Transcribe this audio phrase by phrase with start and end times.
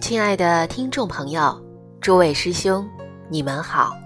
[0.00, 1.58] 亲爱的听众朋友，
[1.98, 2.86] 诸位师兄，
[3.30, 4.01] 你们好！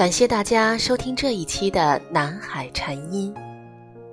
[0.00, 3.34] 感谢大家收听这一期的南海禅音，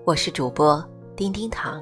[0.03, 0.85] 我是主播
[1.16, 1.81] 丁丁糖。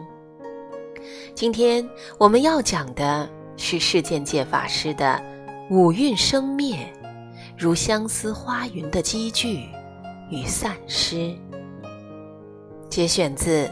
[1.34, 1.84] 今天
[2.20, 5.20] 我们要讲的是世间界法师的
[5.72, 6.78] “五蕴生灭，
[7.58, 9.68] 如相思花云”的积聚
[10.30, 11.36] 与散失，
[12.88, 13.66] 节选自《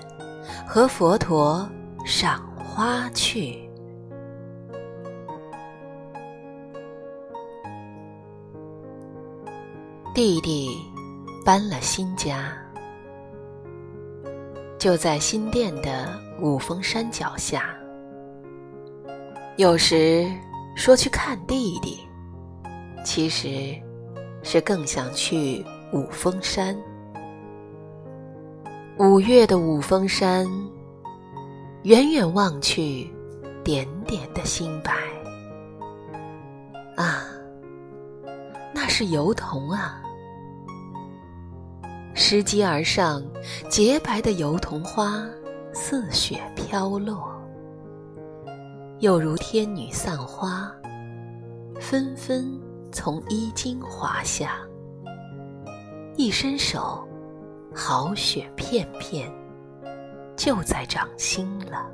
[0.65, 1.70] 和佛陀
[2.07, 3.70] 赏花去》。
[10.13, 10.77] 弟弟
[11.44, 12.54] 搬了新家，
[14.77, 16.07] 就在新店的
[16.40, 17.76] 五峰山脚下。
[19.57, 20.32] 有时
[20.76, 21.99] 说去看弟弟，
[23.04, 23.76] 其实
[24.43, 26.77] 是更想去五峰山。
[28.99, 30.48] 五月的五峰山，
[31.85, 33.12] 远远望去，
[33.63, 34.93] 点点的星白。
[36.98, 37.26] 啊，
[38.76, 40.02] 那是油桐啊！
[42.34, 43.21] 拾级而上，
[43.70, 45.23] 洁白的油桐花
[45.71, 47.31] 似雪飘落，
[49.01, 50.75] 又如天女散花，
[51.79, 52.59] 纷纷
[52.91, 54.57] 从衣襟滑下。
[56.17, 57.07] 一伸手，
[57.71, 59.31] 好雪片片，
[60.35, 61.87] 就在掌心了。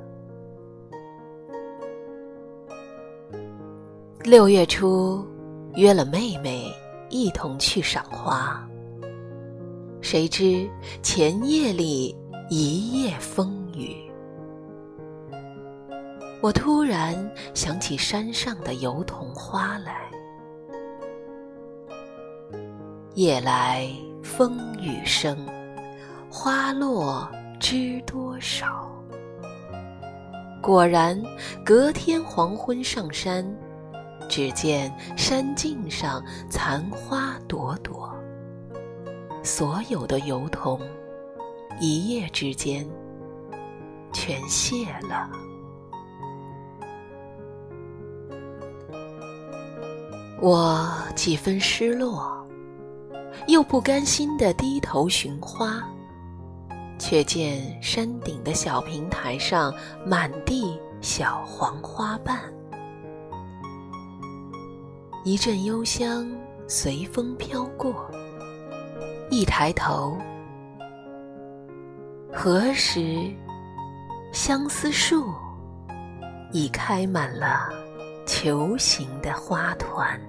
[4.24, 5.22] 六月初，
[5.74, 6.74] 约了妹妹
[7.10, 8.66] 一同去赏花。
[10.10, 10.68] 谁知
[11.04, 12.16] 前夜里
[12.48, 14.10] 一夜风雨，
[16.42, 17.14] 我突然
[17.54, 20.10] 想起山上的油桐花来。
[23.14, 23.88] 夜来
[24.20, 25.46] 风雨声，
[26.28, 28.90] 花落知多少。
[30.60, 31.22] 果然，
[31.64, 33.46] 隔天黄昏上山，
[34.28, 38.12] 只见山径上残花朵朵。
[39.42, 40.80] 所有的油桐，
[41.80, 42.86] 一夜之间
[44.12, 45.30] 全谢了。
[50.42, 52.46] 我几分失落，
[53.46, 55.82] 又不甘心的低头寻花，
[56.98, 59.74] 却见山顶的小平台上
[60.06, 62.40] 满地小黄花瓣，
[65.24, 66.30] 一阵幽香
[66.66, 68.10] 随风飘过。
[69.32, 70.18] 一抬头，
[72.32, 73.32] 何时
[74.32, 75.32] 相思树
[76.50, 77.70] 已开满了
[78.26, 80.20] 球形的花团？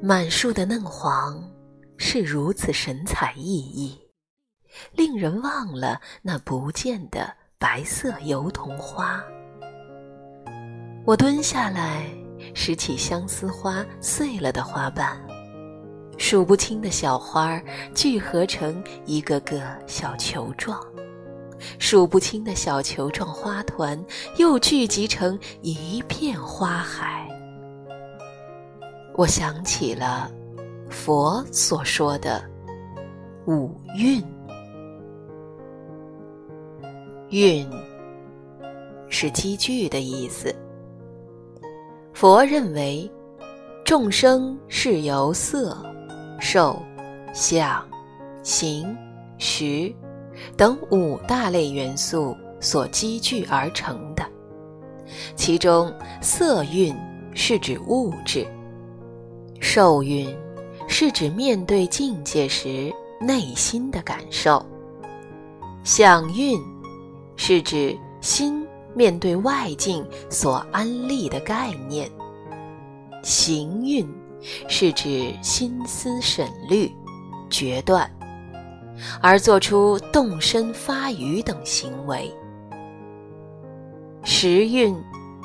[0.00, 1.44] 满树的嫩黄
[1.98, 3.98] 是如此神采奕奕，
[4.92, 9.22] 令人忘了那不见的白色油桐花。
[11.04, 12.19] 我蹲下来。
[12.54, 15.20] 拾起相思花碎了的花瓣，
[16.18, 17.60] 数不清的小花
[17.94, 20.80] 聚合成一个个小球状，
[21.78, 24.02] 数不清的小球状花团
[24.36, 27.26] 又聚集成一片花海。
[29.14, 30.30] 我想起了
[30.88, 32.42] 佛所说的
[33.46, 34.22] 五蕴，
[37.30, 37.68] 蕴
[39.08, 40.54] 是积聚的意思。
[42.20, 43.10] 佛认为，
[43.82, 45.74] 众生是由色、
[46.38, 46.78] 受、
[47.32, 47.82] 想、
[48.42, 48.94] 行、
[49.38, 49.90] 识
[50.54, 54.22] 等五大类元素所积聚而成的。
[55.34, 56.94] 其中，色蕴
[57.32, 58.46] 是指物质，
[59.58, 60.28] 受蕴
[60.86, 64.62] 是指面对境界时内心的感受，
[65.84, 66.60] 想蕴
[67.34, 68.62] 是指心。
[68.94, 72.10] 面对外境所安立的概念，
[73.22, 74.08] 行运
[74.68, 76.90] 是指心思审虑、
[77.48, 78.10] 决断，
[79.22, 82.32] 而做出动身发语等行为。
[84.22, 84.94] 识运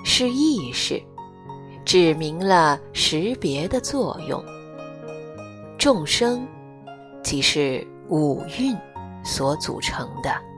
[0.03, 1.01] 是意识，
[1.86, 4.44] 指明了识别的作用。
[5.77, 6.47] 众生
[7.24, 8.75] 即是五蕴
[9.24, 10.55] 所组成的。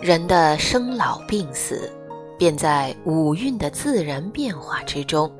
[0.00, 1.90] 人的生老病死，
[2.38, 5.30] 便在五蕴的自然变化之中，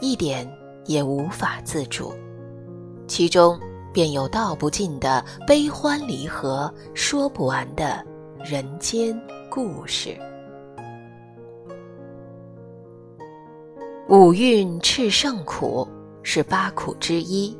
[0.00, 0.48] 一点
[0.86, 2.12] 也无法自主，
[3.08, 3.58] 其中
[3.92, 8.04] 便有道不尽的悲欢离合，说不完的
[8.44, 10.16] 人间故事。
[14.08, 15.86] 五蕴炽盛苦
[16.22, 17.58] 是八苦之一，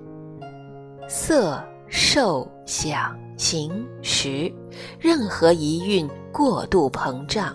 [1.08, 4.50] 色、受、想、行、识，
[5.00, 6.08] 任何一蕴
[6.38, 7.52] 过度膨胀，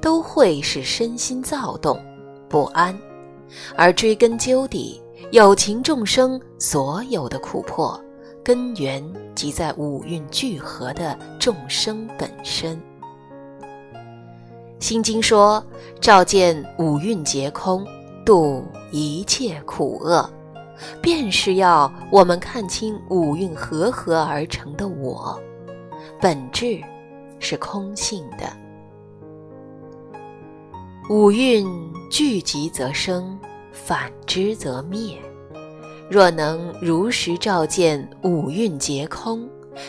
[0.00, 2.02] 都会使身心躁动
[2.48, 2.98] 不安，
[3.76, 4.98] 而追根究底，
[5.32, 8.02] 有情众生所有的苦迫，
[8.42, 12.80] 根源即在五蕴聚合的众生本身。
[14.78, 15.62] 心经说
[16.00, 17.86] ：“照见五蕴皆空。”
[18.24, 20.26] 度一切苦厄，
[21.02, 25.38] 便是要我们看清五蕴合合而成的我，
[26.20, 26.80] 本质
[27.42, 28.50] 是空性的。
[31.10, 31.66] 五蕴
[32.08, 33.36] 聚集则生，
[33.72, 35.18] 反之则灭。
[36.08, 39.48] 若能如实照见五蕴皆空，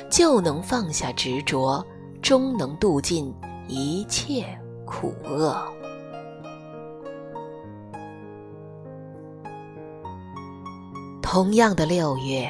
[0.09, 1.85] 就能放下执着，
[2.21, 3.31] 终能度尽
[3.67, 4.43] 一切
[4.83, 5.55] 苦厄。
[11.21, 12.49] 同样的六月，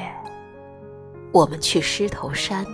[1.30, 2.64] 我们去狮头山。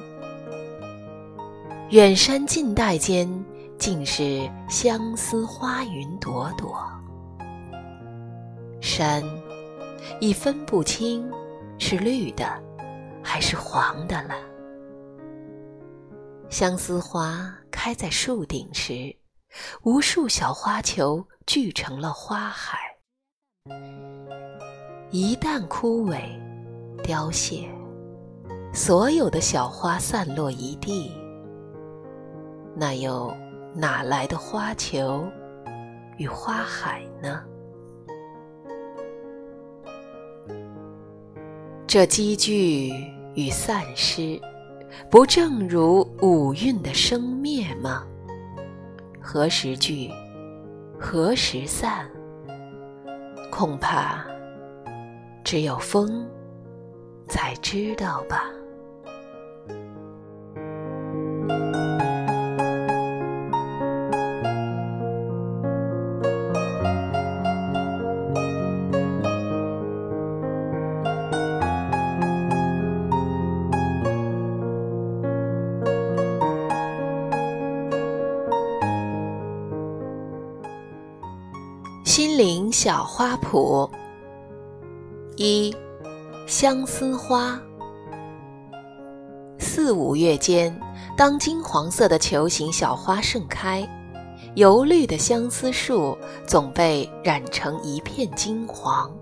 [1.91, 3.29] 远山近黛间，
[3.77, 6.81] 尽是相思花云朵朵。
[8.81, 9.25] 山
[10.21, 11.29] 已分不清
[11.81, 12.47] 是绿的
[13.25, 14.37] 还是黄的了。
[16.49, 19.13] 相思花开在树顶时，
[19.83, 22.79] 无数小花球聚成了花海。
[25.11, 26.21] 一旦枯萎、
[27.03, 27.69] 凋谢，
[28.73, 31.13] 所有的小花散落一地，
[32.81, 33.31] 那又
[33.75, 35.31] 哪来的花球
[36.17, 37.45] 与花海呢？
[41.87, 42.91] 这积聚
[43.35, 44.41] 与散失，
[45.11, 48.07] 不正如五蕴的生灭吗？
[49.21, 50.11] 何时聚，
[50.99, 52.11] 何时散？
[53.53, 54.25] 恐怕。
[55.45, 56.27] 只有风
[57.29, 58.51] 才知道吧。
[82.43, 83.87] 林小花圃。
[85.37, 85.77] 一，
[86.47, 87.61] 相思花。
[89.59, 90.75] 四五月间，
[91.19, 93.87] 当金黄色的球形小花盛开，
[94.55, 96.17] 油绿的相思树
[96.47, 99.15] 总被染成一片金黄，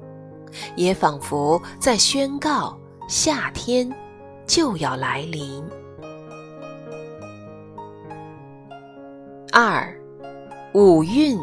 [0.76, 2.78] 也仿佛在宣告
[3.08, 3.92] 夏天
[4.46, 5.64] 就要来临。
[9.52, 9.92] 二，
[10.72, 11.36] 五韵。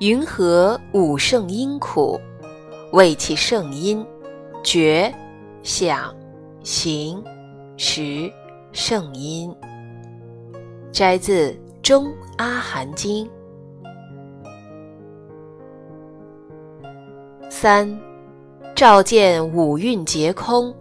[0.00, 2.18] 云何五圣音苦？
[2.92, 4.02] 为其圣音，
[4.62, 5.14] 觉、
[5.62, 6.16] 想、
[6.62, 7.22] 行、
[7.76, 8.32] 识
[8.72, 9.54] 圣音。
[10.90, 11.50] 摘自
[11.82, 13.26] 《中阿含经》。
[17.50, 18.00] 三，
[18.74, 20.74] 照见五蕴皆空。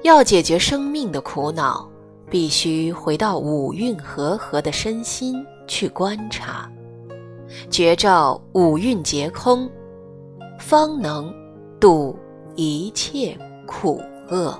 [0.00, 1.86] 要解决生命的苦恼，
[2.30, 6.66] 必须回到五蕴和合的身心去观察，
[7.70, 9.70] 觉照五蕴皆空。
[10.58, 11.32] 方能
[11.78, 12.18] 度
[12.54, 13.36] 一切
[13.66, 14.58] 苦厄。